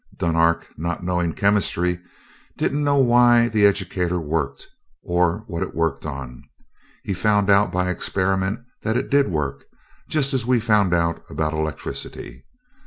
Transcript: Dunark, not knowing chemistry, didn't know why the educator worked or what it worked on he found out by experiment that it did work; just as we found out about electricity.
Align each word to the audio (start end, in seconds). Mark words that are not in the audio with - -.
Dunark, 0.17 0.67
not 0.79 1.03
knowing 1.03 1.33
chemistry, 1.33 1.99
didn't 2.57 2.83
know 2.83 2.97
why 2.97 3.49
the 3.49 3.67
educator 3.67 4.19
worked 4.19 4.67
or 5.03 5.43
what 5.45 5.61
it 5.61 5.75
worked 5.75 6.07
on 6.07 6.41
he 7.03 7.13
found 7.13 7.51
out 7.51 7.71
by 7.71 7.87
experiment 7.91 8.61
that 8.81 8.97
it 8.97 9.11
did 9.11 9.27
work; 9.29 9.65
just 10.09 10.33
as 10.33 10.43
we 10.43 10.59
found 10.59 10.91
out 10.95 11.21
about 11.29 11.53
electricity. 11.53 12.45